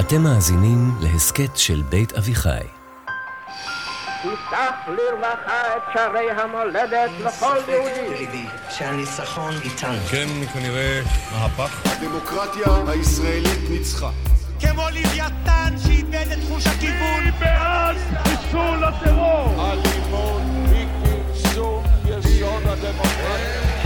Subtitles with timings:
[0.00, 2.50] אתם מאזינים להסכת של בית אביחי.
[4.22, 8.46] תפתח לרווחה את שערי המולדת לכל יהודי.
[8.70, 9.98] שהניצחון איתנו.
[10.10, 11.00] כן, כנראה
[11.32, 11.82] מהפך.
[11.86, 14.10] הדמוקרטיה הישראלית ניצחה.
[14.60, 17.30] כמו לוויתן שאיבד את חוש הכיוון.
[17.40, 19.72] בעד חיסול הטרור.
[19.72, 23.83] אלימות היא כרסום יסוד הדמוקרטיה.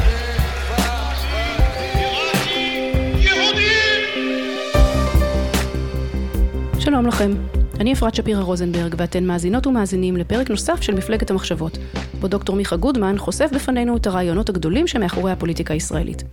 [6.89, 7.33] שלום לכם,
[7.81, 11.79] אני אפרת שפירא רוזנברג ואתן מאזינות ומאזינים לפרק נוסף של מפלגת המחשבות,
[12.21, 16.25] בו דוקטור מיכה גודמן חושף בפנינו את הרעיונות הגדולים שמאחורי הפוליטיקה הישראלית.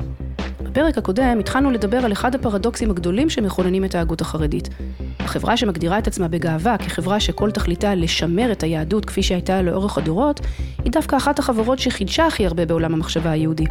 [0.64, 4.70] בפרק הקודם התחלנו לדבר על אחד הפרדוקסים הגדולים שמכוננים את ההגות החרדית.
[5.20, 10.40] החברה שמגדירה את עצמה בגאווה כחברה שכל תכליתה לשמר את היהדות כפי שהייתה לאורך הדורות,
[10.84, 13.66] היא דווקא אחת החברות שחידשה הכי הרבה בעולם המחשבה היהודי.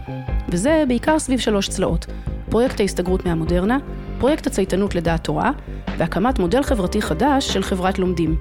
[0.49, 2.07] וזה בעיקר סביב שלוש צלעות.
[2.51, 3.79] פרויקט ההסתגרות מהמודרנה,
[4.19, 5.51] פרויקט הצייתנות לדעת תורה,
[5.99, 8.37] והקמת מודל חברתי חדש של חברת לומדים.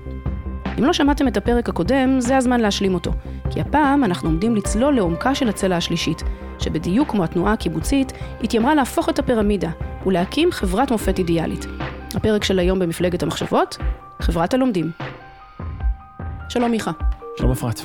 [0.79, 3.11] אם לא שמעתם את הפרק הקודם, זה הזמן להשלים אותו.
[3.49, 6.23] כי הפעם אנחנו עומדים לצלול לעומקה של הצלע השלישית,
[6.59, 9.69] שבדיוק כמו התנועה הקיבוצית, התיימרה להפוך את הפירמידה
[10.05, 11.65] ולהקים חברת מופת אידיאלית.
[12.15, 13.77] הפרק של היום במפלגת המחשבות,
[14.21, 14.91] חברת הלומדים.
[16.49, 16.91] שלום מיכה.
[17.37, 17.81] שלום אפרת.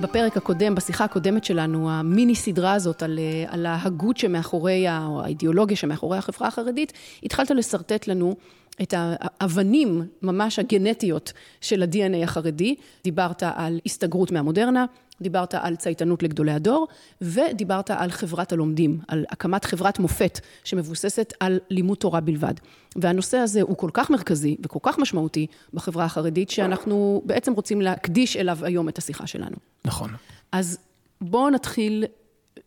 [0.00, 5.76] בפרק הקודם, בשיחה הקודמת שלנו, המיני סדרה הזאת על, אה, על ההגות שמאחורי, או האידיאולוגיה
[5.76, 6.92] שמאחורי החברה החרדית,
[7.22, 8.36] התחלת לשרטט לנו
[8.82, 12.74] את האבנים ממש הגנטיות של ה-DNA החרדי.
[13.04, 14.84] דיברת על הסתגרות מהמודרנה,
[15.20, 16.88] דיברת על צייתנות לגדולי הדור,
[17.20, 22.54] ודיברת על חברת הלומדים, על הקמת חברת מופת שמבוססת על לימוד תורה בלבד.
[22.96, 28.36] והנושא הזה הוא כל כך מרכזי וכל כך משמעותי בחברה החרדית, שאנחנו בעצם רוצים להקדיש
[28.36, 29.56] אליו היום את השיחה שלנו.
[29.84, 30.10] נכון.
[30.52, 30.78] אז
[31.20, 32.04] בואו נתחיל,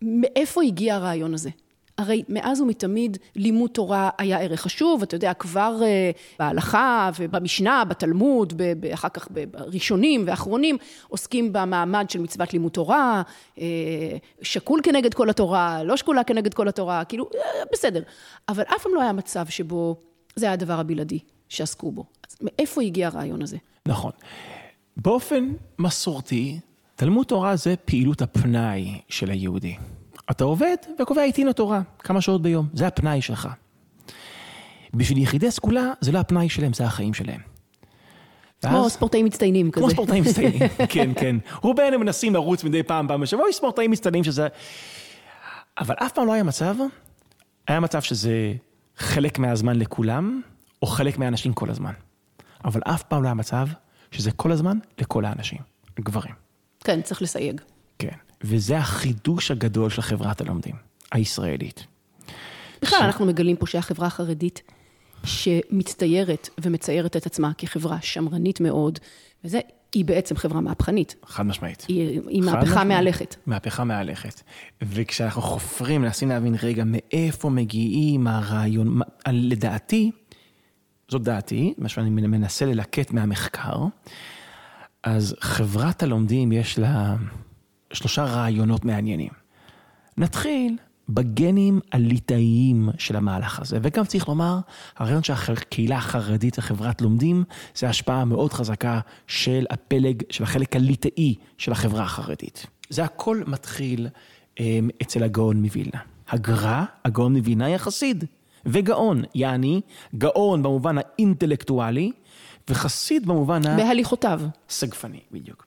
[0.02, 1.50] מאיפה הגיע הרעיון הזה?
[1.98, 8.62] הרי מאז ומתמיד לימוד תורה היה ערך חשוב, אתה יודע, כבר uh, בהלכה ובמשנה, בתלמוד,
[8.94, 10.77] אחר כך בראשונים ואחרונים,
[11.08, 13.22] עוסקים במעמד של מצוות לימוד תורה,
[13.55, 13.60] uh,
[14.42, 17.38] שקול כנגד כל התורה, לא שקולה כנגד כל התורה, כאילו, uh,
[17.72, 18.02] בסדר.
[18.49, 19.95] אבל אף פעם לא היה מצב שבו
[20.36, 22.05] זה היה הדבר הבלעדי שעסקו בו.
[22.30, 23.58] אז מאיפה הגיע הרעיון הזה?
[23.86, 24.11] נכון.
[24.98, 26.60] באופן מסורתי,
[26.95, 29.76] תלמוד תורה זה פעילות הפנאי של היהודי.
[30.32, 33.49] אתה עובד וקובע עיתין התורה, כמה שעות ביום, זה הפנאי שלך.
[34.93, 37.42] בשביל יחידי סגולה זה לא הפנאי שלהם, זה החיים שלהם.
[38.61, 38.92] כמו ואז...
[38.92, 39.82] ספורטאים מצטיינים כזה.
[39.82, 41.36] כמו ספורטאים מצטיינים, כן, כן.
[41.61, 44.48] רובנו מנסים לרוץ מדי פעם, פעם בשבוע, יש ספורטאים מצטיינים שזה...
[45.80, 46.76] אבל אף פעם לא היה מצב,
[47.67, 48.54] היה מצב שזה
[48.98, 50.42] חלק מהזמן לכולם,
[50.82, 51.93] או חלק מהאנשים כל הזמן.
[52.66, 53.67] אבל אף פעם לא היה מצב
[54.11, 55.60] שזה כל הזמן לכל האנשים,
[55.99, 56.33] גברים.
[56.83, 57.61] כן, צריך לסייג.
[57.99, 58.27] כן.
[58.42, 60.75] וזה החידוש הגדול של חברת הלומדים
[61.11, 61.86] הישראלית.
[62.81, 63.02] בכלל, ש...
[63.02, 64.61] אנחנו מגלים פה שהחברה החרדית,
[65.23, 68.99] שמצטיירת ומציירת את עצמה כחברה שמרנית מאוד,
[69.43, 69.59] וזה,
[69.93, 71.15] היא בעצם חברה מהפכנית.
[71.25, 71.86] חד משמעית.
[71.87, 72.87] היא, היא מהפכה משמעית.
[72.87, 73.36] מהלכת.
[73.45, 74.42] מהפכה מהלכת.
[74.81, 80.11] וכשאנחנו חופרים, מנסים להבין רגע מאיפה מגיעים הרעיון, לדעתי,
[81.08, 83.86] זאת דעתי, מה שאני מנסה ללקט מהמחקר,
[85.04, 87.15] אז חברת הלומדים יש לה...
[87.93, 89.31] שלושה רעיונות מעניינים.
[90.17, 90.77] נתחיל
[91.09, 94.59] בגנים הליטאיים של המהלך הזה, וגם צריך לומר,
[94.98, 97.43] הרעיון של הקהילה החרדית וחברת לומדים,
[97.75, 102.65] זה השפעה מאוד חזקה של הפלג, של החלק הליטאי של החברה החרדית.
[102.89, 104.08] זה הכל מתחיל
[104.55, 104.61] um,
[105.02, 105.99] אצל הגאון מווילנה.
[106.30, 108.23] הגר"א, הגאון מווילנה היה חסיד,
[108.65, 109.81] וגאון, יעני,
[110.15, 112.11] גאון במובן האינטלקטואלי,
[112.69, 113.77] וחסיד במובן ה...
[113.77, 114.42] בהליכותיו.
[114.69, 115.67] סגפני, בדיוק.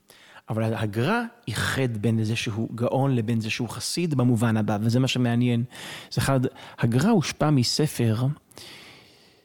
[0.51, 5.07] אבל הגר"א איחד בין איזה שהוא גאון לבין איזה שהוא חסיד במובן הבא, וזה מה
[5.07, 5.63] שמעניין.
[6.11, 6.39] זה אחד,
[6.79, 8.25] הגר"א הושפע מספר,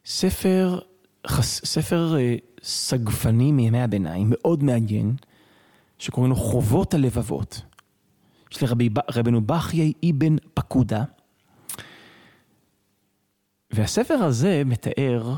[0.07, 0.79] ספר,
[1.27, 5.17] חס, ספר אה, סגפני מימי הביניים, מאוד מעניין,
[5.99, 7.63] שקוראים לו חובות הלבבות.
[8.53, 11.05] יש לרבנו בכיי אבן פקודה.
[13.71, 15.35] והספר הזה מתאר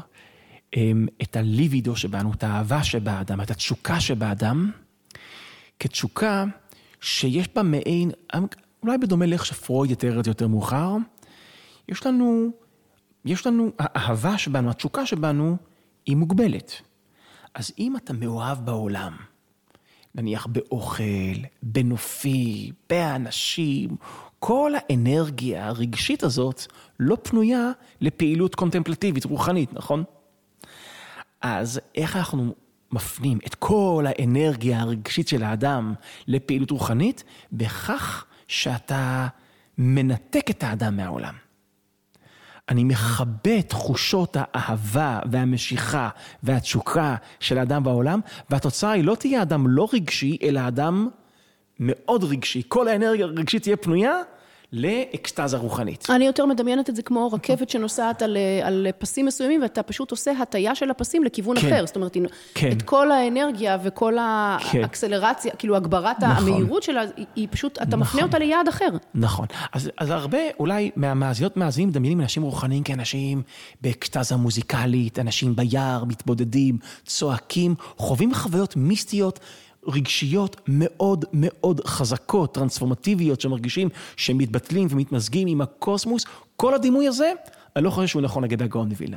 [0.76, 4.70] אמ, את הליבידו שבנו, את האהבה שבאדם, את התשוקה שבאדם.
[5.80, 6.44] כתשוקה
[7.00, 8.10] שיש בה מעין,
[8.82, 10.96] אולי בדומה לאיך שפרויד יתאר את זה יותר מאוחר,
[11.88, 12.50] יש לנו,
[13.24, 15.56] יש לנו, האהבה שבנו, התשוקה שבנו,
[16.06, 16.72] היא מוגבלת.
[17.54, 19.16] אז אם אתה מאוהב בעולם,
[20.14, 21.02] נניח באוכל,
[21.62, 23.96] בנופי, באנשים,
[24.38, 26.62] כל האנרגיה הרגשית הזאת
[27.00, 27.70] לא פנויה
[28.00, 30.04] לפעילות קונטמפלטיבית, רוחנית, נכון?
[31.40, 32.54] אז איך אנחנו
[32.92, 35.94] מפנים את כל האנרגיה הרגשית של האדם
[36.26, 39.26] לפעילות רוחנית, בכך שאתה
[39.78, 41.34] מנתק את האדם מהעולם.
[42.68, 46.08] אני מכבה את תחושות האהבה והמשיכה
[46.42, 48.20] והתשוקה של האדם בעולם,
[48.50, 51.08] והתוצאה היא לא תהיה אדם לא רגשי, אלא אדם
[51.80, 52.62] מאוד רגשי.
[52.68, 54.20] כל האנרגיה הרגשית תהיה פנויה
[54.72, 56.06] לאקסטזה רוחנית.
[56.10, 60.10] אני יותר מדמיינת את זה כמו רכבת שנוסעת על, אה, על פסים מסוימים, ואתה פשוט
[60.10, 61.66] עושה הטיה של הפסים לכיוון כן.
[61.66, 61.86] אחר.
[61.86, 62.16] זאת אומרת,
[62.54, 62.72] כן.
[62.72, 64.14] את כל האנרגיה וכל
[64.72, 64.78] כן.
[64.82, 66.48] האקסלרציה, כאילו הגברת נכון.
[66.48, 68.00] המהירות שלה, היא, היא פשוט, אתה נכון.
[68.00, 68.88] מפנה אותה ליעד אחר.
[69.14, 69.46] נכון.
[69.72, 73.42] אז, אז הרבה, אולי מהמאזינות מאזינים מדמיינים אנשים רוחניים כאנשים
[73.80, 79.40] באקסטזה מוזיקלית, אנשים ביער, מתבודדים, צועקים, חווים חוויות מיסטיות.
[79.88, 86.24] רגשיות מאוד מאוד חזקות, טרנספורמטיביות, שמרגישים שהם מתבטלים ומתמזגים עם הקוסמוס.
[86.56, 87.32] כל הדימוי הזה,
[87.76, 89.16] אני לא חושב שהוא נכון נגד הגאון מווילנה.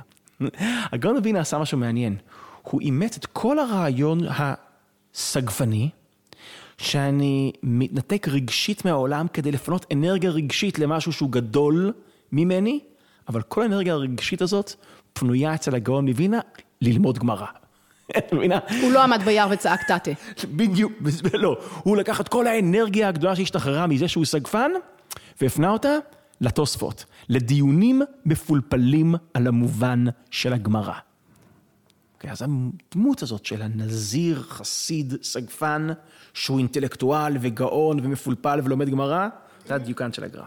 [0.91, 2.15] הגאון מווילנה עשה משהו מעניין.
[2.61, 5.89] הוא אימץ את כל הרעיון הסגפני,
[6.77, 11.93] שאני מתנתק רגשית מהעולם כדי לפנות אנרגיה רגשית למשהו שהוא גדול
[12.31, 12.79] ממני,
[13.27, 14.73] אבל כל האנרגיה הרגשית הזאת
[15.13, 16.39] פנויה אצל הגאון מווילנה
[16.81, 17.45] ללמוד גמרא.
[18.17, 18.59] את מבינה?
[18.81, 20.11] הוא לא עמד ביער וצעק תתה.
[20.47, 20.93] בדיוק,
[21.33, 21.57] לא.
[21.83, 24.71] הוא לקח את כל האנרגיה הגדולה שהשתחררה מזה שהוא סגפן,
[25.41, 25.89] והפנה אותה
[26.41, 30.93] לתוספות, לדיונים מפולפלים על המובן של הגמרא.
[32.15, 35.87] אוקיי, אז הדמות הזאת של הנזיר, חסיד, סגפן,
[36.33, 39.27] שהוא אינטלקטואל וגאון ומפולפל ולומד גמרא,
[39.67, 40.45] זה הדיוקן של הגר"א.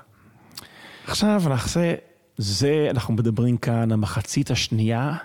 [1.07, 1.95] עכשיו נעשה,
[2.37, 5.17] זה, אנחנו מדברים כאן המחצית השנייה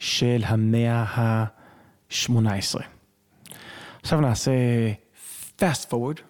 [0.00, 1.44] של המאה
[2.12, 2.82] ה-18.
[4.02, 4.52] עכשיו נעשה
[5.58, 6.20] fast forward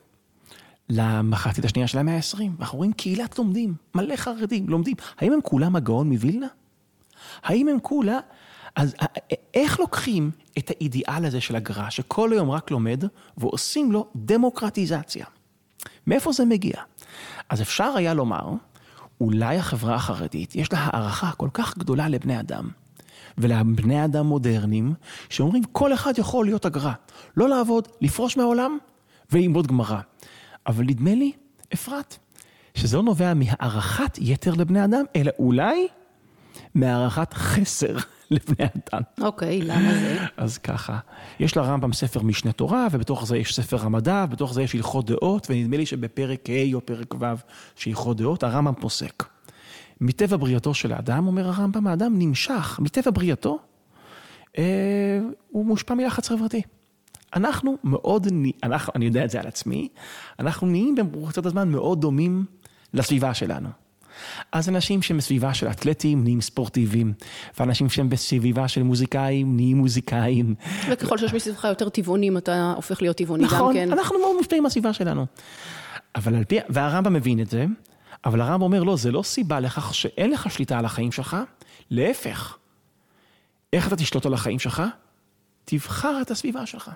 [0.88, 2.42] למחצית השנייה של המאה ה-20.
[2.60, 4.96] אנחנו רואים קהילת לומדים, מלא חרדים לומדים.
[5.18, 6.46] האם הם כולם הגאון מווילנה?
[7.42, 8.18] האם הם כולה...
[8.76, 8.94] אז
[9.54, 13.04] איך לוקחים את האידיאל הזה של הגר"א, שכל היום רק לומד,
[13.36, 15.26] ועושים לו דמוקרטיזציה?
[16.06, 16.74] מאיפה זה מגיע?
[17.48, 18.50] אז אפשר היה לומר,
[19.20, 22.68] אולי החברה החרדית, יש לה הערכה כל כך גדולה לבני אדם,
[23.38, 24.94] ולבני אדם מודרניים,
[25.28, 26.92] שאומרים כל אחד יכול להיות הגר"א.
[27.36, 28.78] לא לעבוד, לפרוש מהעולם
[29.32, 30.00] וללמוד גמרא.
[30.66, 31.32] אבל נדמה לי,
[31.74, 32.18] אפרת,
[32.74, 35.88] שזה לא נובע מהערכת יתר לבני אדם, אלא אולי
[36.74, 37.96] מהערכת חסר
[38.30, 39.02] לבני אדם.
[39.20, 40.16] אוקיי, למה זה?
[40.36, 40.98] אז ככה,
[41.40, 45.46] יש לרמב"ם ספר משנה תורה, ובתוך זה יש ספר המדע, ובתוך זה יש הלכות דעות,
[45.50, 47.24] ונדמה לי שבפרק ה' או פרק ו'
[47.76, 49.24] של הלכות דעות, הרמב"ם פוסק.
[50.02, 53.58] מטבע בריאתו של האדם, אומר הרמב"ם, האדם נמשך, מטבע בריאתו,
[54.58, 55.20] אה,
[55.50, 56.62] הוא מושפע מלחץ חברתי.
[57.36, 58.26] אנחנו מאוד,
[58.62, 59.88] אנחנו, אני יודע את זה על עצמי,
[60.38, 62.44] אנחנו נהיים במרוצת הזמן מאוד דומים
[62.94, 63.68] לסביבה שלנו.
[64.52, 67.12] אז אנשים שהם בסביבה של אתלטים נהיים ספורטיביים,
[67.58, 70.54] ואנשים שהם בסביבה של מוזיקאים נהיים מוזיקאים.
[70.90, 73.92] וככל שיש מסביבך יותר טבעונים, אתה הופך להיות טבעוני נכון, גם כן.
[73.92, 75.26] אנחנו מאוד מושפעים מהסביבה שלנו.
[76.14, 77.66] אבל על פי, והרמב"ם מבין את זה,
[78.24, 81.36] אבל הרמב"ם אומר, לא, זה לא סיבה לכך שאין לך שליטה על החיים שלך,
[81.90, 82.56] להפך.
[83.72, 84.82] איך אתה תשלוט על החיים שלך?
[85.64, 86.90] תבחר את הסביבה שלך.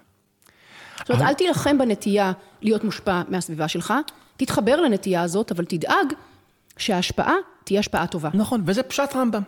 [0.99, 2.33] זאת אומרת, אל תילחם בנטייה
[2.63, 3.95] להיות מושפע מהסביבה שלך,
[4.37, 6.13] תתחבר לנטייה הזאת, אבל תדאג
[6.77, 7.35] שההשפעה
[7.65, 8.31] תהיה השפעה טובה.
[8.35, 9.43] נכון, וזה פשט רמב"ם.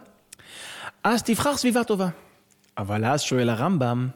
[1.04, 2.08] אז תבחר סביבה טובה.
[2.78, 4.08] אבל אז שואל הרמב"ם,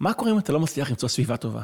[0.00, 1.62] מה קורה אם אתה לא מצליח למצוא סביבה טובה?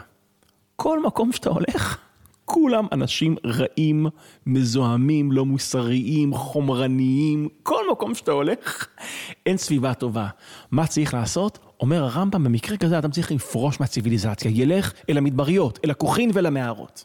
[0.77, 1.99] כל מקום שאתה הולך,
[2.47, 4.07] כולם אנשים רעים,
[4.47, 8.87] מזוהמים, לא מוסריים, חומרניים, כל מקום שאתה הולך,
[9.47, 10.29] אין סביבה טובה.
[10.71, 11.59] מה צריך לעשות?
[11.81, 17.05] אומר הרמב"ם, במקרה כזה אדם צריך לפרוש מהציוויליזציה, ילך אל המדבריות, אל הכוכין ואל המערות.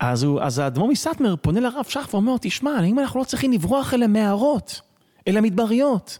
[0.00, 4.02] אז, אז האדמו"ר מסטמר פונה לרב שך ואומר, תשמע, האם אנחנו לא צריכים לברוח אל
[4.02, 4.80] המערות,
[5.28, 6.18] אל המדבריות?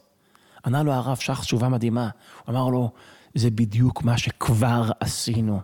[0.66, 2.08] ענה לו הרב שך תשובה מדהימה,
[2.44, 2.90] הוא אמר לו,
[3.34, 5.60] זה בדיוק מה שכבר עשינו.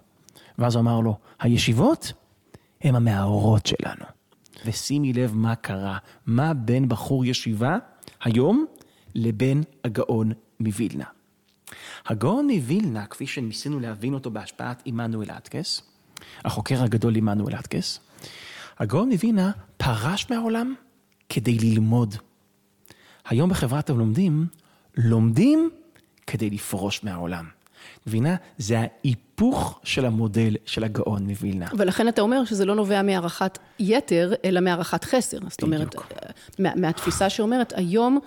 [0.58, 2.12] ואז הוא אמר לו, הישיבות
[2.82, 4.04] הם המערות שלנו.
[4.64, 7.78] ושימי לב מה קרה, מה בין בחור ישיבה
[8.24, 8.66] היום
[9.14, 11.04] לבין הגאון מווילנה.
[12.06, 15.82] הגאון מווילנה, כפי שניסינו להבין אותו בהשפעת עמנואל אטקס,
[16.44, 18.00] החוקר הגדול עמנואל אטקס,
[18.78, 20.74] הגאון מווילנה פרש מהעולם
[21.28, 22.14] כדי ללמוד.
[23.24, 24.46] היום בחברת הלומדים,
[24.96, 25.70] לומדים
[26.26, 27.59] כדי לפרוש מהעולם.
[28.06, 28.36] מבינה?
[28.58, 31.66] זה ההיפוך של המודל של הגאון מווילנה.
[31.76, 35.38] ולכן אתה אומר שזה לא נובע מהערכת יתר, אלא מהערכת חסר.
[35.48, 35.94] זאת אומרת.
[36.58, 38.18] מה, מהתפיסה שאומרת, היום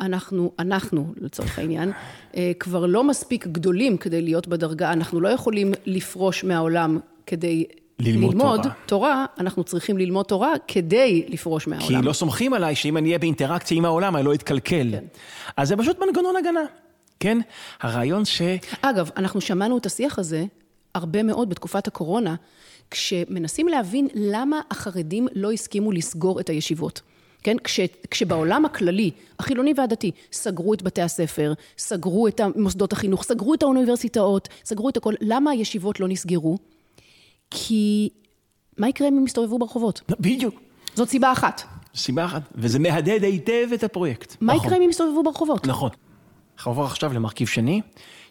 [0.00, 1.92] אנחנו, אנחנו לצורך העניין,
[2.36, 7.64] אה, כבר לא מספיק גדולים כדי להיות בדרגה, אנחנו לא יכולים לפרוש מהעולם כדי
[7.98, 8.74] ללמוד ללמוד תורה.
[8.86, 12.00] תורה, אנחנו צריכים ללמוד תורה כדי לפרוש מהעולם.
[12.00, 14.90] כי לא סומכים עליי שאם אני אהיה באינטראקציה עם העולם, אני לא אתקלקל.
[14.90, 15.04] כן.
[15.56, 16.60] אז זה פשוט מנגנון הגנה.
[17.20, 17.38] כן?
[17.80, 18.42] הרעיון ש...
[18.82, 20.44] אגב, אנחנו שמענו את השיח הזה
[20.94, 22.34] הרבה מאוד בתקופת הקורונה,
[22.90, 27.00] כשמנסים להבין למה החרדים לא הסכימו לסגור את הישיבות.
[27.42, 27.56] כן?
[27.64, 33.62] כש, כשבעולם הכללי, החילוני והדתי, סגרו את בתי הספר, סגרו את מוסדות החינוך, סגרו את
[33.62, 36.58] האוניברסיטאות, סגרו את הכל, למה הישיבות לא נסגרו?
[37.50, 38.08] כי
[38.78, 40.00] מה יקרה אם הם יסתובבו ברחובות?
[40.20, 40.60] בדיוק.
[40.94, 41.62] זאת סיבה אחת.
[41.94, 44.36] סיבה אחת, וזה מהדהד היטב את הפרויקט.
[44.40, 44.66] מה נכון.
[44.66, 45.66] יקרה אם הם יסתובבו ברחובות?
[45.66, 45.90] נכון.
[46.62, 47.80] אנחנו עובר עכשיו למרכיב שני,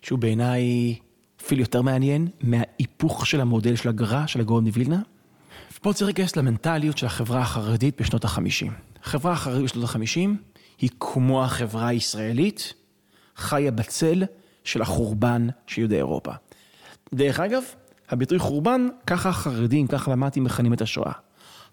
[0.02, 0.96] שהוא בעיניי
[1.42, 5.02] אפילו יותר מעניין, מההיפוך של המודל של הגר"א, של הגאון מווילנה.
[5.76, 8.72] ופה צריך להיכנס למנטליות של החברה החרדית בשנות החמישים.
[9.04, 10.38] החברה החרדית בשנות החמישים
[10.78, 12.74] היא כמו החברה הישראלית,
[13.36, 14.24] חיה בצל
[14.64, 16.32] של החורבן של יהודי אירופה.
[17.14, 17.64] דרך אגב,
[18.10, 21.14] הביטוי חורבן, ככה החרדים, ככה למדתי, מכנים את השואה.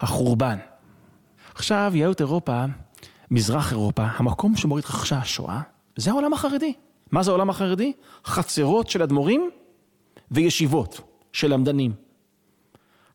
[0.01, 0.59] החורבן.
[1.55, 2.65] עכשיו, יהדות אירופה,
[3.31, 5.61] מזרח אירופה, המקום שבו התרחשה השואה,
[5.99, 6.73] זה העולם החרדי.
[7.11, 7.93] מה זה העולם החרדי?
[8.25, 9.51] חצרות של אדמו"רים
[10.31, 11.01] וישיבות
[11.33, 11.93] של למדנים.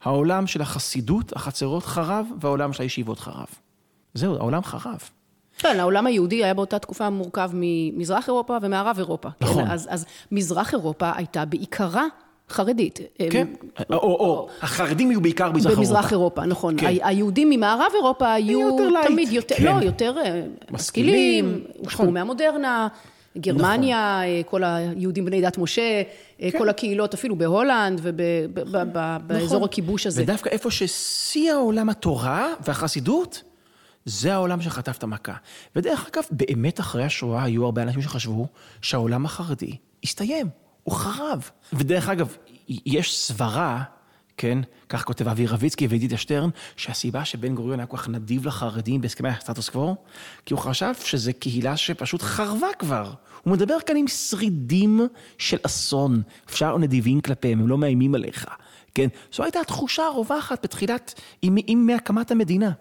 [0.02, 3.46] העולם של החסידות, החצרות חרב, והעולם של הישיבות חרב.
[4.14, 5.00] זהו, העולם חרב.
[5.58, 9.30] כן, העולם היהודי היה באותה תקופה מורכב ממזרח אירופה ומערב אירופה.
[9.42, 9.66] נכון.
[9.66, 12.06] כן, אז, אז מזרח אירופה הייתה בעיקרה
[12.50, 13.00] חרדית.
[13.30, 13.48] כן,
[13.90, 15.82] או, או, או, החרדים היו בעיקר במזרח אירופה.
[15.82, 16.76] במזרח אירופה, נכון.
[16.78, 16.88] כן.
[16.88, 18.78] היהודים ממערב אירופה היו.
[19.08, 19.64] תמיד יותר, כן.
[19.64, 22.14] לא, יותר אה, משכילים, הושפעו נכון.
[22.14, 22.88] מהמודרנה,
[23.38, 26.02] גרמניה, אה, כל היהודים בני דת משה,
[26.42, 30.24] אה, כל הקהילות, אפילו בהולנד ובאזור הכיבוש הזה.
[30.24, 33.44] ודווקא איפה ששיא העולם התורה והחסידות,
[34.06, 35.34] זה העולם שחטף את המכה.
[35.76, 38.48] ודרך אגב, באמת אחרי השואה היו הרבה אנשים שחשבו
[38.82, 40.48] שהעולם החרדי הסתיים,
[40.84, 41.50] הוא חרב.
[41.74, 42.38] ודרך אגב,
[42.68, 43.84] יש סברה,
[44.38, 44.60] כן,
[44.90, 49.30] כך כותב אבי רביצקי וידידיה שטרן, שהסיבה שבן גוריון היה כל כך נדיב לחרדים בהסכמי
[49.30, 49.96] הסטטוס קוו,
[50.46, 53.14] כי הוא חשב שזו קהילה שפשוט חרבה כבר.
[53.44, 55.02] הוא מדבר כאן עם שרידים
[55.38, 58.46] של אסון, אפשר נדיבים כלפיהם, הם לא מאיימים עליך,
[58.96, 59.08] כן?
[59.34, 62.72] זו הייתה התחושה הרווחת בתחילת, עם, עם מהקמת המדינה.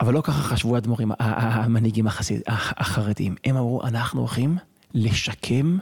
[0.00, 2.06] אבל לא ככה חשבו האדמו"רים, המנהיגים
[2.46, 3.34] החרדים.
[3.44, 4.56] הם אמרו, אנחנו הולכים
[4.94, 5.78] לשקם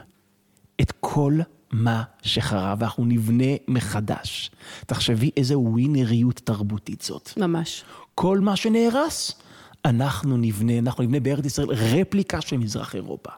[0.82, 1.38] את כל
[1.72, 4.50] מה שחרב, ואנחנו נבנה מחדש.
[4.86, 7.32] תחשבי איזה ווינריות תרבותית זאת.
[7.36, 7.84] ממש.
[8.14, 9.42] כל מה שנהרס,
[9.84, 13.30] אנחנו נבנה, אנחנו נבנה בארץ ישראל רפליקה של מזרח אירופה.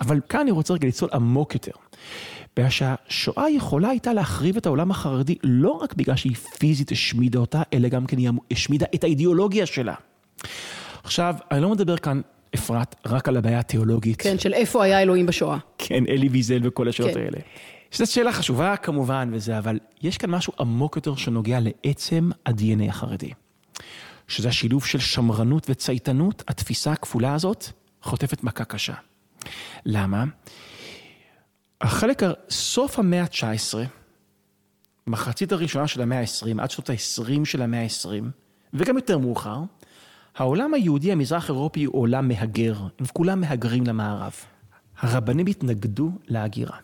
[0.00, 1.72] אבל כאן אני רוצה רגע לצלול עמוק יותר.
[2.56, 7.62] בגלל שהשואה יכולה הייתה להחריב את העולם החרדי לא רק בגלל שהיא פיזית השמידה אותה,
[7.72, 9.94] אלא גם כן היא השמידה את האידיאולוגיה שלה.
[11.02, 12.20] עכשיו, אני לא מדבר כאן,
[12.54, 14.22] אפרת, רק על הבעיה התיאולוגית.
[14.22, 15.58] כן, של איפה היה אלוהים בשואה.
[15.78, 17.20] כן, אלי ויזל וכל השאלות כן.
[17.20, 17.38] האלה.
[17.90, 23.30] שזו שאלה חשובה כמובן וזה, אבל יש כאן משהו עמוק יותר שנוגע לעצם ה-DNA החרדי.
[24.28, 27.64] שזה השילוב של שמרנות וצייתנות, התפיסה הכפולה הזאת
[28.02, 28.94] חוטפת מכה קשה.
[29.86, 30.24] למה?
[31.80, 33.74] החלק, סוף המאה ה-19,
[35.06, 38.24] מחצית הראשונה של המאה ה-20, עד שנות ה-20 של המאה ה-20,
[38.74, 39.58] וגם יותר מאוחר,
[40.36, 44.32] העולם היהודי המזרח אירופי הוא עולם מהגר, הם כולם מהגרים למערב.
[45.00, 46.76] הרבנים התנגדו להגירה.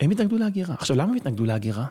[0.00, 0.74] הם התנגדו להגירה.
[0.78, 1.86] עכשיו, למה הם התנגדו להגירה?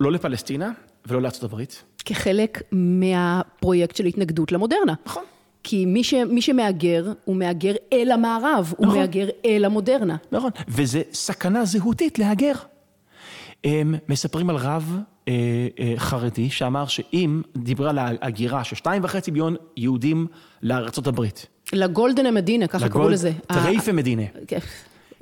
[0.00, 0.70] לא לפלסטינה
[1.06, 1.82] ולא לארצות הברית.
[2.04, 4.94] כחלק מהפרויקט של התנגדות למודרנה.
[5.06, 5.24] נכון.
[5.62, 8.98] כי מי, ש, מי שמהגר, הוא מהגר אל המערב, הוא נכון.
[8.98, 10.16] מהגר אל המודרנה.
[10.32, 12.52] נכון, וזה סכנה זהותית להגר.
[13.64, 14.98] הם מספרים על רב
[15.96, 20.26] חרדי שאמר שאם דיברה על ההגירה של שתיים וחצי מיליון יהודים
[20.62, 21.46] לארצות הברית.
[21.72, 23.32] לגולדן המדינה, ככה קראו לגולד- לזה.
[23.46, 24.22] טרייפה מדינה.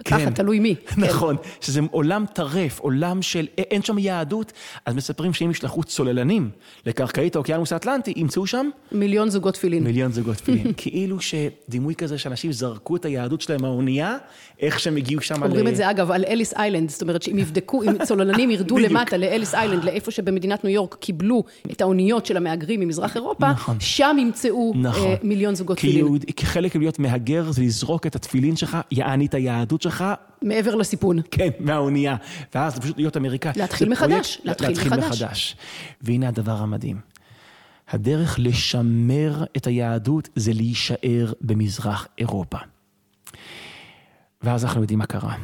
[0.05, 0.19] כן.
[0.19, 0.75] ככה, תלוי מי.
[0.87, 1.01] כן.
[1.07, 4.53] נכון, שזה עולם טרף, עולם של, אין שם יהדות,
[4.87, 6.51] אז מספרים שאם ישלחו צוללנים
[6.87, 9.85] לקרקעית האוקיינוס האטלנטי, ימצאו שם מיליון זוגות תפילין.
[9.85, 10.73] מיליון זוגות תפילין.
[10.77, 14.17] כאילו שדימוי כזה שאנשים זרקו את היהדות שלהם מהאונייה,
[14.61, 17.83] איך שהם הגיעו שם אומרים את זה אגב על אליס איילנד, זאת אומרת שאם יבדקו,
[17.83, 18.79] אם צוללנים ירדו.
[18.79, 23.77] למטה לאליס איילנד, לאיפה שבמדינת ניו יורק קיבלו את האוניות של המהגרים ממזרח אירופה, נכון.
[23.81, 25.07] שם ימצאו נכון.
[25.07, 26.19] אה, מיליון זוגות תפילין.
[26.37, 29.90] כחלק מלהיות מהגר זה לזרוק את התפילין שלך, יעני את היהדות שלך,
[30.43, 31.19] מעבר לסיפון.
[31.31, 32.17] כן, מהאונייה.
[32.55, 33.53] ואז פשוט להיות אמריקאי.
[33.57, 35.23] להתחיל מחדש, להתחיל מחדש.
[35.23, 35.57] מחדש.
[36.03, 37.01] והנה הדבר המדהים.
[37.89, 42.59] הדרך לשמר את היהדות זה להישאר במזרח אירופה.
[44.43, 45.35] ואז אנחנו יודעים מה קרה.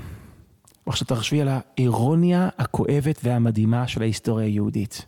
[0.87, 5.07] עכשיו תחשבי על האירוניה הכואבת והמדהימה של ההיסטוריה היהודית.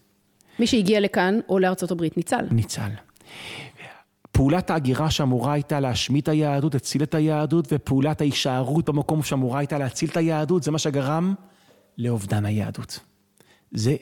[0.59, 2.45] מי שהגיע לכאן או לארצות הברית ניצל.
[2.51, 2.89] ניצל.
[4.39, 9.79] פעולת ההגירה שאמורה הייתה להשמיט את היהדות, הציל את היהדות, ופעולת ההישארות במקום שאמורה הייתה
[9.79, 11.35] להציל את היהדות, זה מה שגרם
[11.99, 12.99] לאובדן היהדות.
[13.73, 13.97] זה,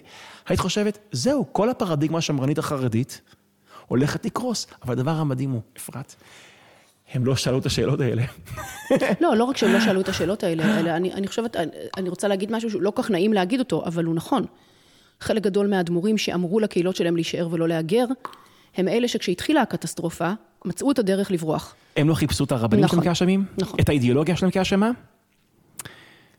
[0.46, 3.20] היית חושבת, זהו, כל הפרדיגמה השמרנית החרדית
[3.86, 4.66] הולכת לקרוס.
[4.82, 6.14] אבל הדבר המדהים הוא, אפרת,
[7.12, 8.22] הם לא שאלו את השאלות האלה.
[9.22, 11.56] לא, לא רק שהם לא שאלו את השאלות האלה, אלא אני, אני חושבת,
[11.96, 14.44] אני, רוצה להגיד משהו שהוא לא כל כך נעים להגיד אותו, אבל הוא נכון.
[15.20, 18.06] חלק גדול מהאדמו"רים שאמרו לקהילות שלהם להישאר ולא להגר,
[18.76, 20.30] הם אלה שכשהתחילה הקטסטרופה,
[20.64, 21.74] מצאו את הדרך לברוח.
[21.96, 23.44] הם לא חיפשו את הרבנים נכון, שלהם כאשמים?
[23.58, 23.80] נכון.
[23.80, 24.90] את האידיאולוגיה שלהם כאשמה?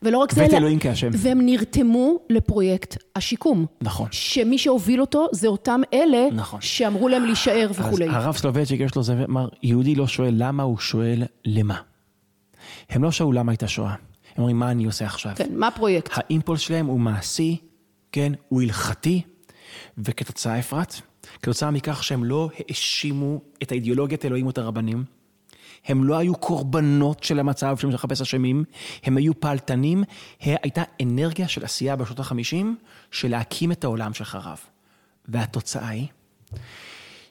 [0.02, 1.10] ולא רק זה, ואת אלוהים כאשם.
[1.12, 3.66] והם נרתמו לפרויקט השיקום.
[3.80, 4.08] נכון.
[4.10, 6.60] שמי שהוביל אותו זה אותם אלה נכון.
[6.60, 8.08] שאמרו להם להישאר וכולי.
[8.08, 11.80] אז הרב סלובייצ'יק יש לו זה, אמר, יהודי לא שואל למה, הוא שואל למה.
[12.90, 13.90] הם לא שאלו למה הייתה שואה.
[13.90, 13.96] הם
[14.38, 15.32] אומרים, מה אני עושה עכשיו?
[15.36, 16.10] כן, מה הפרויקט?
[16.12, 17.56] האימפולס שלהם הוא מעשי,
[18.12, 19.22] כן, הוא הלכתי,
[19.98, 21.00] וכתוצאה, אפרת,
[21.42, 25.04] כתוצאה מכך שהם לא האשימו את האידיאולוגיית אלוהים או את הרבנים,
[25.86, 28.64] הם לא היו קורבנות של המצב של מחפש אשמים,
[29.04, 30.04] הם היו פעלתנים,
[30.40, 32.76] הייתה אנרגיה של עשייה בשנות החמישים,
[33.10, 34.58] של להקים את העולם שחרב.
[35.28, 36.06] והתוצאה היא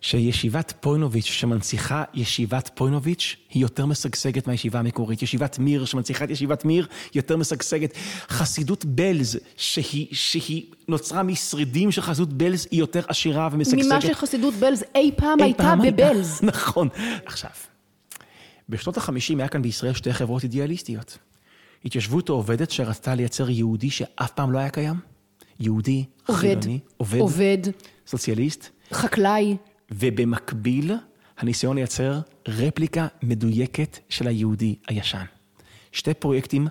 [0.02, 5.22] שישיבת פוינוביץ' שמנציחה ישיבת פוינוביץ', היא יותר משגשגת מהישיבה המקורית.
[5.22, 7.94] ישיבת מיר שמנציחה את ישיבת מיר, יותר משגשגת.
[8.30, 13.86] חסידות בלז, שהיא, שהיא נוצרה משרידים של חסידות בלז, היא יותר עשירה ומשגשגת.
[13.86, 15.98] ממה שחסידות בלז אי פעם אי הייתה פעם הייתה.
[15.98, 16.40] בבלז.
[16.54, 16.88] נכון.
[17.26, 17.52] עכשיו,
[18.70, 21.18] בשנות החמישים היה כאן בישראל שתי חברות אידיאליסטיות.
[21.86, 24.96] התיישבות העובדת שרצתה לייצר יהודי שאף פעם לא היה קיים.
[25.60, 27.58] יהודי, עובד, חילוני, עובד, עובד,
[28.08, 29.58] סוציאליסט, חקלאי.
[29.92, 30.92] ובמקביל,
[31.38, 35.26] הניסיון לייצר רפליקה מדויקת של היהודי הישן.
[35.92, 36.68] שתי פרויקטים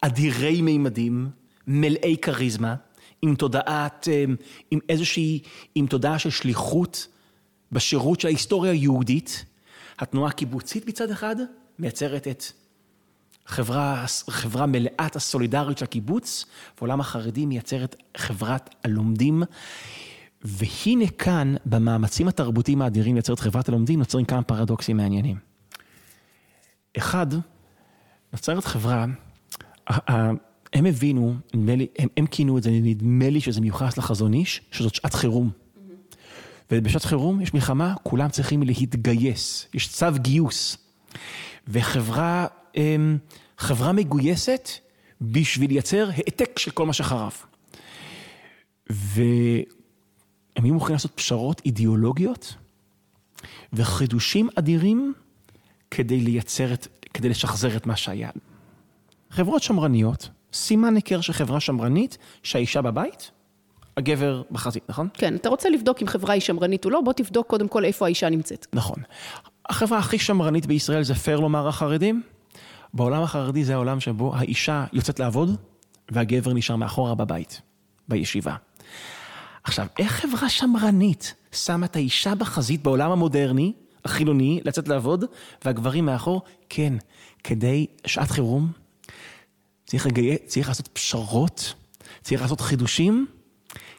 [0.00, 1.30] אדירי מימדים,
[1.66, 2.74] מלאי כריזמה,
[3.22, 4.36] עם תודעת, אמ,
[4.70, 5.42] עם איזושהי,
[5.74, 7.08] עם תודעה של שליחות
[7.72, 9.44] בשירות של ההיסטוריה היהודית.
[9.98, 11.36] התנועה הקיבוצית מצד אחד
[11.78, 12.44] מייצרת את
[13.46, 16.44] חברה, חברה מלאת הסולידריות של הקיבוץ,
[16.78, 19.42] ועולם החרדי מייצר את חברת הלומדים.
[20.42, 25.36] והנה כאן, במאמצים התרבותיים האדירים לייצר את חברת הלומדים, נוצרים כמה פרדוקסים מעניינים.
[26.96, 27.26] אחד,
[28.32, 29.06] נוצרת חברה,
[30.72, 34.94] הם הבינו, לי, הם, הם כינו את זה, נדמה לי שזה מיוחס לחזון איש, שזאת
[34.94, 35.50] שעת חירום.
[36.70, 40.76] ובשעת חירום יש מלחמה, כולם צריכים להתגייס, יש צו גיוס.
[41.68, 43.18] וחברה אמ,
[43.58, 44.68] חברה מגויסת
[45.20, 47.32] בשביל לייצר העתק של כל מה שחרב.
[50.56, 52.54] והם היו מוכנים לעשות פשרות אידיאולוגיות
[53.72, 55.14] וחידושים אדירים
[55.90, 58.30] כדי לייצר את, כדי לשחזר את מה שהיה.
[59.30, 63.30] חברות שמרניות, סימן היכר של חברה שמרנית, שהאישה בבית,
[63.96, 65.08] הגבר בחזית, נכון?
[65.14, 68.04] כן, אתה רוצה לבדוק אם חברה היא שמרנית או לא, בוא תבדוק קודם כל איפה
[68.04, 68.66] האישה נמצאת.
[68.72, 69.02] נכון.
[69.68, 72.22] החברה הכי שמרנית בישראל זה פייר לומר החרדים.
[72.94, 75.56] בעולם החרדי זה העולם שבו האישה יוצאת לעבוד
[76.08, 77.60] והגבר נשאר מאחורה בבית,
[78.08, 78.56] בישיבה.
[79.64, 83.72] עכשיו, איך חברה שמרנית שמה את האישה בחזית בעולם המודרני,
[84.04, 85.24] החילוני, לצאת לעבוד,
[85.64, 86.42] והגברים מאחור?
[86.68, 86.92] כן,
[87.44, 88.72] כדי שעת חירום,
[89.86, 90.36] צריך, לגי...
[90.46, 91.74] צריך לעשות פשרות,
[92.22, 93.26] צריך לעשות חידושים,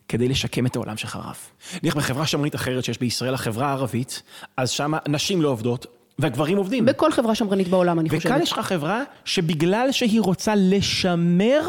[0.08, 1.36] כדי לשקם את העולם שחרב.
[1.84, 4.22] נניח בחברה שמרנית אחרת שיש בישראל, החברה הערבית,
[4.58, 5.86] אז שם נשים לא עובדות,
[6.20, 6.86] והגברים עובדים.
[6.86, 8.26] בכל חברה שמרנית בעולם, אני חושבת.
[8.26, 11.62] וכאן יש לך חברה שבגלל שהיא רוצה לשמר,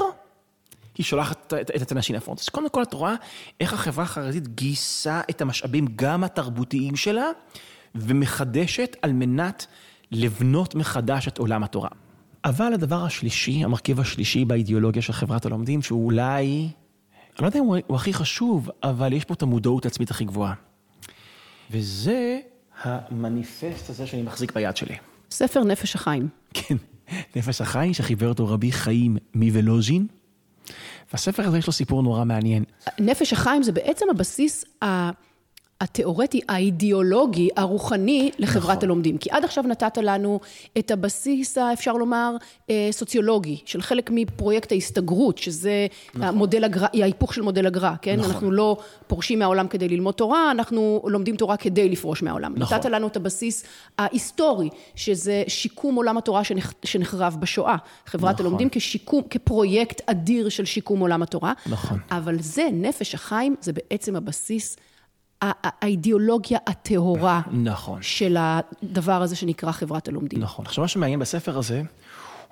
[0.98, 2.40] היא שולחת את, את, הנשים לפרונט.
[2.40, 3.14] אז קודם כל את רואה
[3.61, 7.26] איך החברה החרדית גייסה את המשאבים, גם התרבותיים שלה,
[7.94, 9.66] ומחדשת על מנת
[10.11, 11.88] לבנות מחדש את עולם התורה.
[12.44, 17.64] אבל הדבר השלישי, המרכיב השלישי באידיאולוגיה של חברת הלומדים, שהוא אולי, אני לא יודע אם
[17.64, 20.55] הוא, הוא הכי חשוב, אבל יש פה את המודעות העצמית הכי גבוהה.
[21.70, 22.38] וזה
[22.83, 24.96] המניפסט הזה שאני מחזיק ביד שלי.
[25.31, 26.28] ספר נפש החיים.
[26.55, 26.76] כן,
[27.37, 30.07] נפש החי שחיבר אותו רבי חיים מוולוז'ין.
[31.12, 32.64] והספר הזה יש לו סיפור נורא מעניין.
[32.98, 35.11] נפש החיים זה בעצם הבסיס ה-
[35.83, 38.85] התיאורטי, האידיאולוגי, הרוחני לחברת נכון.
[38.85, 39.18] הלומדים.
[39.18, 40.40] כי עד עכשיו נתת לנו
[40.79, 42.37] את הבסיס, אפשר לומר,
[42.71, 48.16] אה, סוציולוגי, של חלק מפרויקט ההסתגרות, שזה המודל הגר"א, ההיפוך של מודל הגר"א, כן?
[48.16, 48.31] נכון.
[48.31, 52.55] אנחנו לא פורשים מהעולם כדי ללמוד תורה, אנחנו לומדים תורה כדי לפרוש מהעולם.
[52.57, 52.79] נכון.
[52.79, 53.64] נתת לנו את הבסיס
[53.99, 57.77] ההיסטורי, שזה שיקום עולם התורה שנחרב שנחרב בשואה.
[58.07, 58.47] חברת נכון.
[58.47, 61.53] הלומדים כשיקום, כפרויקט אדיר של שיקום עולם התורה.
[61.66, 61.99] נכון.
[62.11, 64.77] אבל זה, נפש החיים, זה בעצם הבסיס,
[65.42, 68.02] האידיאולוגיה הטהורה נכון.
[68.02, 70.40] של הדבר הזה שנקרא חברת הלומדים.
[70.40, 70.66] נכון.
[70.66, 71.83] עכשיו, מה שמעניין בספר הזה,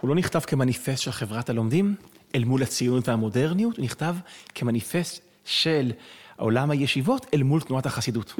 [0.00, 1.94] הוא לא נכתב כמניפסט של חברת הלומדים,
[2.34, 4.16] אל מול הציונות והמודרניות, הוא נכתב
[4.54, 5.92] כמניפסט של
[6.36, 8.34] עולם הישיבות אל מול תנועת החסידות.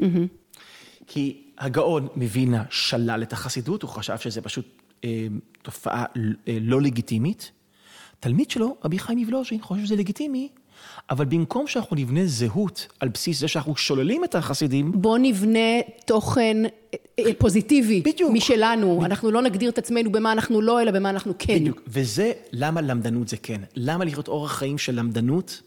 [1.07, 5.27] כי הגאון מווילנה שלל את החסידות, הוא חשב שזה פשוט אה,
[5.61, 6.05] תופעה
[6.47, 7.51] אה, לא לגיטימית.
[8.19, 10.49] תלמיד שלו, רבי חיים מוולוז'ין, חושב שזה לגיטימי,
[11.09, 16.57] אבל במקום שאנחנו נבנה זהות על בסיס זה שאנחנו שוללים את החסידים, בוא נבנה תוכן
[16.65, 16.69] אה,
[17.19, 18.31] אה, פוזיטיבי בדיוק.
[18.33, 19.05] משלנו.
[19.05, 21.59] אנחנו לא נגדיר את עצמנו במה אנחנו לא, אלא במה אנחנו כן.
[21.59, 21.81] בדיוק.
[21.87, 23.61] וזה למה למדנות זה כן.
[23.75, 25.61] למה לחיות אורח חיים של למדנות,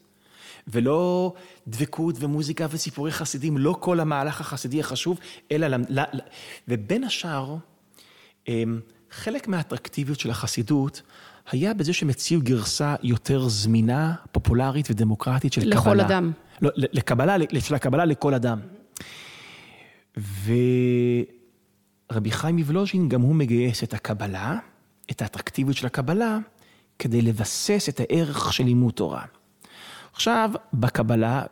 [0.68, 1.33] ולא
[1.68, 5.18] דבקות ומוזיקה וסיפורי חסידים, לא כל המהלך החסידי החשוב,
[5.53, 5.66] אלא...
[5.66, 6.00] ל...
[6.00, 6.18] ל...
[6.68, 7.57] ובין השאר,
[8.48, 11.03] אמ, חלק מהאטרקטיביות של החסידות
[11.50, 16.07] היה בזה שהם הציעו גרסה יותר זמינה, פופולרית ודמוקרטית של לכל קבלה.
[16.07, 16.33] אדם.
[16.62, 18.59] לא, לקבלה, של הקבלה לכל אדם.
[22.11, 24.59] ורבי חיים מוולוז'ין, גם הוא מגייס את הקבלה,
[25.11, 26.38] את האטרקטיביות של הקבלה,
[26.98, 29.24] כדי לבסס את הערך של לימוד תורה.
[30.12, 31.42] עכשיו, בקבלה,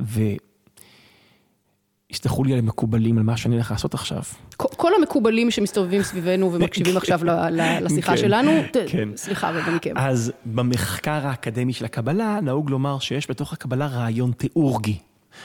[2.13, 4.23] ויסלחו לי על המקובלים על מה שאני הולך לעשות עכשיו.
[4.57, 8.51] כל- המקובלים שמסתובבים סביבנו ומקשיבים עכשיו ל- ל- לשיחה כן, שלנו,
[8.89, 9.09] כן.
[9.17, 9.95] סליחה רגע מכם.
[9.97, 14.99] אז במחקר האקדמי של הקבלה, נהוג לומר שיש בתוך הקבלה רעיון תיאורגי.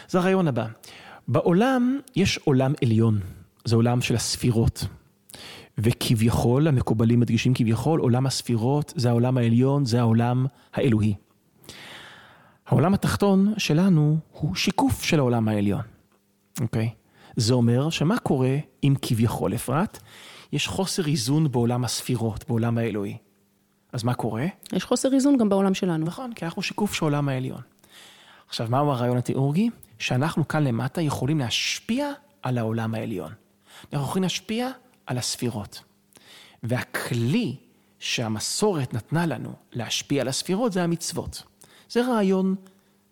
[0.09, 0.65] זה הרעיון הבא.
[1.27, 3.19] בעולם יש עולם עליון,
[3.65, 4.85] זה עולם של הספירות.
[5.77, 11.13] וכביכול, המקובלים מדגישים כביכול, עולם הספירות זה העולם העליון, זה העולם האלוהי.
[12.67, 15.81] העולם התחתון שלנו הוא שיקוף של העולם העליון,
[16.61, 16.89] אוקיי?
[17.35, 19.99] זה אומר שמה קורה אם כביכול, אפרת,
[20.53, 23.17] יש חוסר איזון בעולם הספירות, בעולם האלוהי.
[23.93, 24.45] אז מה קורה?
[24.73, 26.05] יש חוסר איזון גם בעולם שלנו.
[26.05, 27.61] נכון, כי אנחנו שיקוף של העולם העליון.
[28.47, 29.69] עכשיו, מהו הרעיון התיאורגי?
[29.99, 33.31] שאנחנו כאן למטה יכולים להשפיע על העולם העליון.
[33.93, 34.69] אנחנו יכולים להשפיע
[35.05, 35.83] על הספירות.
[36.63, 37.55] והכלי
[37.99, 41.43] שהמסורת נתנה לנו להשפיע על הספירות זה המצוות.
[41.89, 42.55] זה רעיון,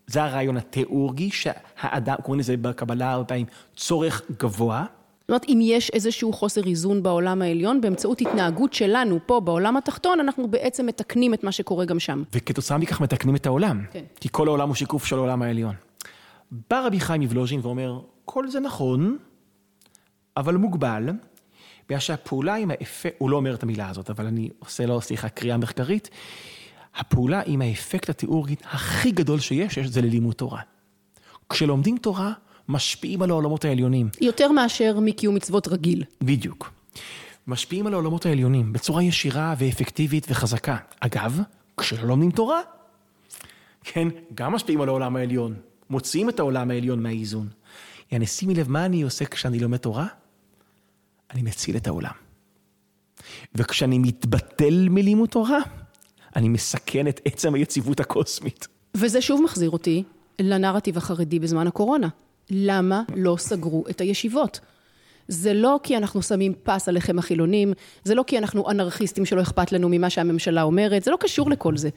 [0.07, 4.85] זה הרעיון התיאורגי שהאדם, קוראים לזה בקבלה הרבה פעמים צורך גבוה.
[5.21, 10.19] זאת אומרת, אם יש איזשהו חוסר איזון בעולם העליון, באמצעות התנהגות שלנו פה בעולם התחתון,
[10.19, 12.23] אנחנו בעצם מתקנים את מה שקורה גם שם.
[12.33, 13.85] וכתוצאה מכך מתקנים את העולם.
[13.91, 14.03] כן.
[14.19, 15.75] כי כל העולם הוא שיקוף של העולם העליון.
[16.69, 19.17] בא רבי חיים מוולוז'ין ואומר, כל זה נכון,
[20.37, 21.09] אבל מוגבל,
[21.89, 25.29] בגלל שהפעולה עם האפקט, הוא לא אומר את המילה הזאת, אבל אני עושה לו, סליחה,
[25.29, 26.09] קריאה מחקרית,
[26.95, 30.61] הפעולה עם האפקט התיאורגי הכי גדול שיש, זה ללימוד תורה.
[31.49, 32.33] כשלומדים תורה,
[32.69, 34.09] משפיעים על העולמות העליונים.
[34.21, 36.03] יותר מאשר מקיום מצוות רגיל.
[36.21, 36.71] בדיוק.
[37.47, 40.77] משפיעים על העולמות העליונים בצורה ישירה ואפקטיבית וחזקה.
[40.99, 41.41] אגב,
[41.77, 42.61] כשלא לומדים תורה,
[43.83, 45.55] כן, גם משפיעים על העולם העליון.
[45.89, 47.47] מוציאים את העולם העליון מהאיזון.
[48.11, 50.07] יעני, שימי לב מה אני עושה כשאני לומד תורה?
[51.33, 52.11] אני מציל את העולם.
[53.55, 55.59] וכשאני מתבטל מלימוד תורה,
[56.35, 58.67] אני מסכן את עצם היציבות הקוסמית.
[58.95, 60.03] וזה שוב מחזיר אותי
[60.39, 62.07] לנרטיב החרדי בזמן הקורונה.
[62.49, 64.59] למה לא סגרו את הישיבות?
[65.27, 69.71] זה לא כי אנחנו שמים פס עליכם החילונים, זה לא כי אנחנו אנרכיסטים שלא אכפת
[69.71, 71.89] לנו ממה שהממשלה אומרת, זה לא קשור לכל זה.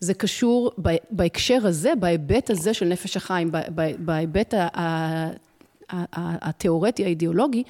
[0.00, 0.72] זה קשור
[1.10, 3.50] בהקשר הזה, בהיבט הזה של נפש החיים,
[3.98, 4.54] בהיבט
[6.12, 7.62] התיאורטי, האידיאולוגי,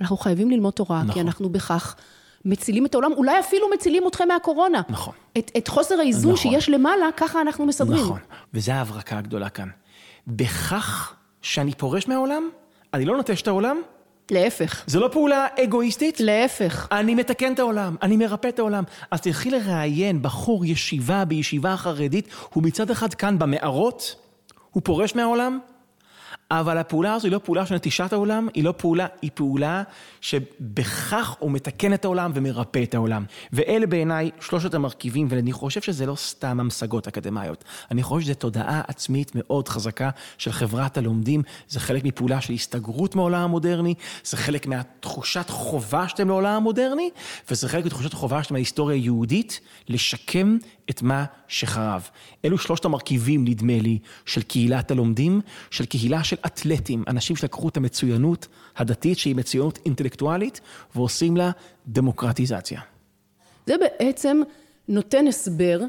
[0.00, 1.14] אנחנו חייבים ללמוד תורה, נכון.
[1.14, 1.96] כי אנחנו בכך
[2.44, 4.82] מצילים את העולם, אולי אפילו מצילים אתכם מהקורונה.
[4.88, 5.14] נכון.
[5.38, 6.50] את, את חוסר האיזון נכון.
[6.52, 8.04] שיש למעלה, ככה אנחנו מסדרים.
[8.04, 8.18] נכון,
[8.54, 9.68] וזו ההברקה הגדולה כאן.
[10.26, 12.48] בכך שאני פורש מהעולם,
[12.94, 13.76] אני לא נוטש את העולם,
[14.30, 14.84] להפך.
[14.86, 16.88] זה לא פעולה אגואיסטית, להפך.
[16.92, 18.84] אני מתקן את העולם, אני מרפא את העולם.
[19.10, 24.16] אז תלכי לראיין בחור ישיבה בישיבה חרדית, הוא מצד אחד כאן במערות,
[24.70, 25.58] הוא פורש מהעולם,
[26.50, 29.82] אבל הפעולה הזו היא לא פעולה של נטישת העולם, היא לא פעולה, היא פעולה
[30.20, 33.24] שבכך הוא מתקן את העולם ומרפא את העולם.
[33.52, 37.64] ואלה בעיניי שלושת המרכיבים, ואני חושב שזה לא סתם המשגות אקדמיות.
[37.90, 43.16] אני חושב שזו תודעה עצמית מאוד חזקה של חברת הלומדים, זה חלק מפעולה של הסתגרות
[43.16, 47.10] מהעולם המודרני, זה חלק מהתחושת חובה שלהם לעולם המודרני,
[47.50, 50.56] וזה חלק מתחושת חובה שלהם מההיסטוריה היהודית, לשקם
[50.90, 52.08] את מה שחרב.
[52.44, 57.76] אלו שלושת המרכיבים, נדמה לי, של קהילת הלומדים, של קהילה של אתלטים, אנשים שלקחו את
[57.76, 60.60] המצוינות הדתית, שהיא מצוינות אינטלקטואלית,
[60.94, 61.50] ועושים לה
[61.86, 62.80] דמוקרטיזציה.
[63.66, 64.40] זה בעצם
[64.88, 65.80] נותן הסבר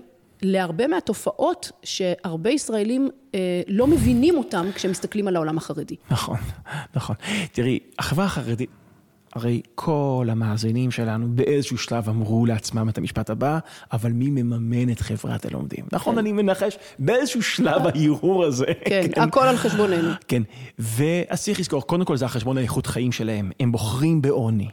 [0.42, 5.96] להרבה מהתופעות שהרבה ישראלים אה, לא מבינים אותם כשהם מסתכלים על העולם החרדי.
[6.12, 6.38] נכון,
[6.96, 7.16] נכון.
[7.52, 8.70] תראי, החברה החרדית,
[9.34, 13.60] הרי כל המאזינים שלנו באיזשהו שלב אמרו לעצמם את המשפט הבא,
[13.92, 15.86] אבל מי מממן את חברת הלומדים?
[15.92, 18.66] נכון, אני מנחש, באיזשהו שלב ההרהור הזה.
[18.90, 20.10] כן, הכל על חשבוננו.
[20.28, 20.44] כן,
[20.80, 24.68] ואז צריך לזכור, קודם כל זה על חשבון האיכות חיים שלהם, הם בוחרים בעוני.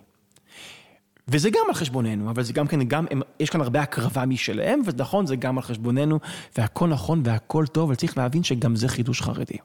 [1.29, 4.81] וזה גם על חשבוננו, אבל זה גם כן, גם, הם, יש כאן הרבה הקרבה משלהם,
[4.85, 6.19] ונכון, זה גם על חשבוננו,
[6.59, 9.57] והכל נכון והכל טוב, אבל צריך להבין שגם זה חידוש חרדי.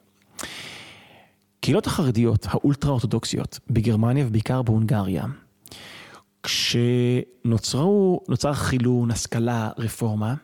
[1.64, 5.24] קהילות החרדיות, האולטרה-אורתודוקסיות, בגרמניה ובעיקר בהונגריה,
[6.42, 10.34] כשנוצרו, נוצר חילון, השכלה, רפורמה,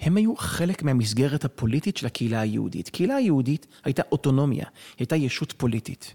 [0.00, 2.88] הם היו חלק מהמסגרת הפוליטית של הקהילה היהודית.
[2.88, 4.64] קהילה היהודית הייתה אוטונומיה,
[4.98, 6.14] הייתה ישות פוליטית.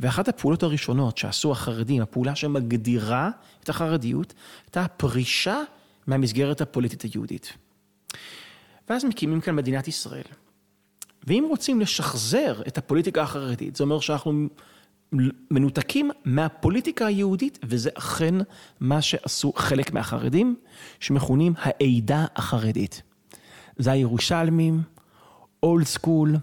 [0.00, 3.30] ואחת הפעולות הראשונות שעשו החרדים, הפעולה שמגדירה
[3.64, 4.34] את החרדיות,
[4.66, 5.62] הייתה הפרישה
[6.06, 7.52] מהמסגרת הפוליטית היהודית.
[8.88, 10.47] ואז מקימים כאן מדינת ישראל.
[11.28, 14.48] ואם רוצים לשחזר את הפוליטיקה החרדית, זה אומר שאנחנו
[15.50, 18.34] מנותקים מהפוליטיקה היהודית, וזה אכן
[18.80, 20.56] מה שעשו חלק מהחרדים,
[21.00, 23.02] שמכונים העדה החרדית.
[23.76, 24.82] זה הירושלמים,
[25.62, 26.36] אולד סקול,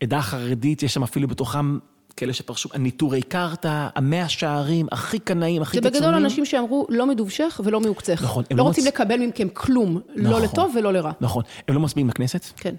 [0.00, 1.78] עדה חרדית, יש שם אפילו בתוכם
[2.18, 6.02] כאלה שפרשו, הניטורי קרתא, המאה שערים, הכי קנאים, הכי זה קיצוניים.
[6.02, 8.20] בגדול אנשים שאמרו לא מדובשך ולא מעוקצך.
[8.24, 10.42] נכון, לא לא רוצים לקבל מכם כלום, לא נכון.
[10.42, 11.12] לטוב ולא לרע.
[11.20, 12.74] נכון, הם לא מצביעים לכנסת, כן.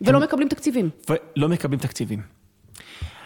[0.00, 0.90] ולא מקבלים תקציבים.
[1.08, 2.22] ולא מקבלים תקציבים.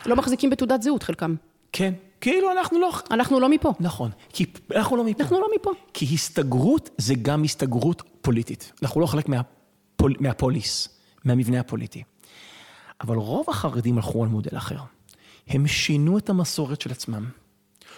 [0.06, 1.34] לא מחזיקים בתעודת זהות חלקם.
[1.72, 2.92] כן, כאילו אנחנו לא...
[3.10, 3.72] אנחנו לא מפה.
[3.80, 5.22] נכון, כי אנחנו לא מפה.
[5.22, 5.70] אנחנו לא מפה.
[5.92, 8.72] כי הסתגרות זה גם הסתגרות פוליטית.
[8.82, 10.88] אנחנו לא חלק מהפול, מהפוליס,
[11.24, 12.02] מהמבנה הפוליטי.
[13.00, 14.76] אבל רוב החרדים הלכו על מודל אחר.
[15.48, 17.24] הם שינו את המסורת של עצמם,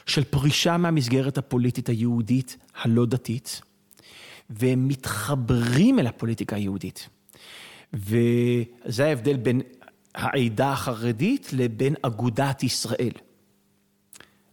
[0.07, 3.61] של פרישה מהמסגרת הפוליטית היהודית הלא דתית,
[4.51, 7.09] והם מתחברים אל הפוליטיקה היהודית.
[7.93, 9.61] וזה ההבדל בין
[10.15, 13.13] העדה החרדית לבין אגודת ישראל.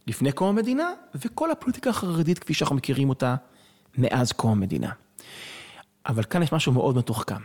[0.07, 3.35] לפני קום המדינה, וכל הפוליטיקה החרדית כפי שאנחנו מכירים אותה
[3.97, 4.91] מאז קום המדינה.
[6.05, 7.41] אבל כאן יש משהו מאוד מתוחכם.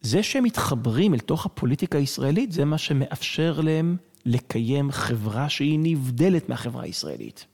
[0.00, 6.48] זה שהם מתחברים אל תוך הפוליטיקה הישראלית, זה מה שמאפשר להם לקיים חברה שהיא נבדלת
[6.48, 7.46] מהחברה הישראלית.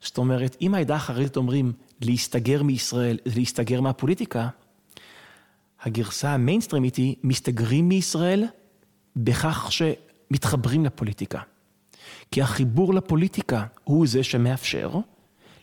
[0.00, 4.48] זאת אומרת, אם העדה החרדית אומרים להסתגר מישראל, להסתגר מהפוליטיקה,
[5.82, 8.44] הגרסה המיינסטרימית היא מסתגרים מישראל
[9.16, 11.40] בכך שמתחברים לפוליטיקה.
[12.30, 14.90] כי החיבור לפוליטיקה הוא זה שמאפשר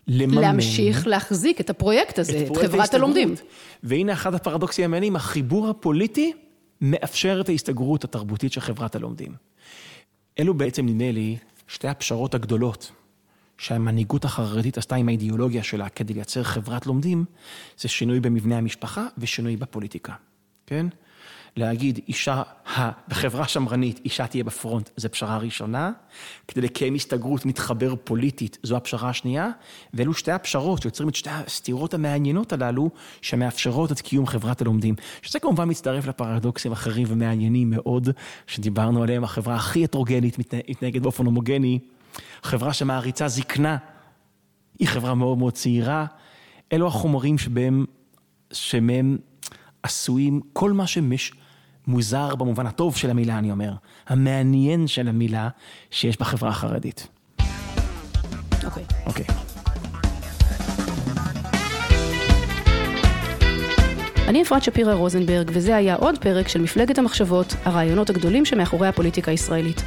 [0.07, 0.41] לממן...
[0.41, 3.03] להמשיך להחזיק את הפרויקט הזה, את פרויקט חברת ההסתגרות.
[3.03, 3.35] הלומדים.
[3.83, 6.33] והנה אחד הפרדוקסים המעניינים, החיבור הפוליטי
[6.81, 9.31] מאפשר את ההסתגרות התרבותית של חברת הלומדים.
[10.39, 12.91] אלו בעצם, נדמה לי, שתי הפשרות הגדולות
[13.57, 17.25] שהמנהיגות החרדית עשתה עם האידיאולוגיה שלה כדי לייצר חברת לומדים,
[17.77, 20.13] זה שינוי במבנה המשפחה ושינוי בפוליטיקה,
[20.67, 20.87] כן?
[21.57, 22.41] להגיד, אישה,
[23.07, 25.91] בחברה שמרנית, אישה תהיה בפרונט, זו פשרה ראשונה.
[26.47, 29.49] כדי לקיים הסתגרות מתחבר פוליטית, זו הפשרה השנייה.
[29.93, 32.89] ואלו שתי הפשרות שיוצרים את שתי הסתירות המעניינות הללו,
[33.21, 34.95] שמאפשרות את קיום חברת הלומדים.
[35.21, 38.09] שזה כמובן מצטרף לפרדוקסים אחרים ומעניינים מאוד,
[38.47, 41.79] שדיברנו עליהם, החברה הכי הטרוגנית מתנה- מתנהגת באופן הומוגני,
[42.43, 43.77] חברה שמעריצה זקנה,
[44.79, 46.05] היא חברה מאוד מאוד צעירה.
[46.73, 47.85] אלו החומרים שבהם,
[48.53, 49.17] שמהם
[49.83, 51.31] עשויים כל מה שמש...
[51.87, 53.73] מוזר במובן הטוב של המילה, אני אומר,
[54.07, 55.49] המעניין של המילה
[55.91, 57.07] שיש בחברה החרדית.
[58.65, 58.83] אוקיי.
[59.05, 59.25] אוקיי.
[64.27, 69.31] אני אפרת שפירא רוזנברג, וזה היה עוד פרק של מפלגת המחשבות, הרעיונות הגדולים שמאחורי הפוליטיקה
[69.31, 69.83] הישראלית.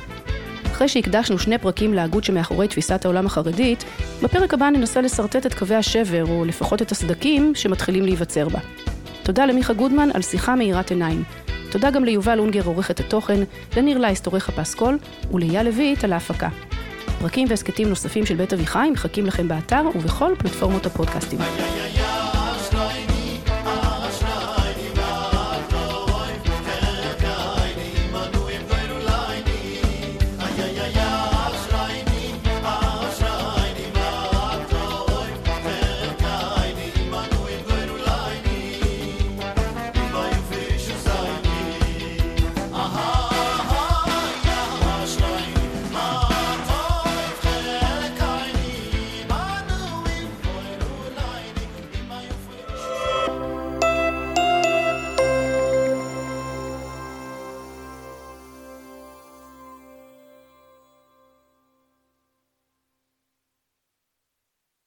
[0.67, 3.85] אחרי שהקדשנו שני פרקים להגות שמאחורי תפיסת העולם החרדית,
[4.23, 8.59] בפרק הבא ננסה לשרטט את קווי השבר, או לפחות את הסדקים שמתחילים להיווצר בה.
[9.23, 11.23] תודה למיכה גודמן על שיחה מאירת עיניים.
[11.71, 13.41] תודה גם ליובל אונגר עורך את התוכן,
[13.77, 14.99] לניר לייסט עורך הפסקול,
[15.35, 16.49] ולאייל לויט על ההפקה.
[17.21, 21.39] פרקים והסכתים נוספים של בית אביחי מחכים לכם באתר ובכל פלטפורמות הפודקאסטים.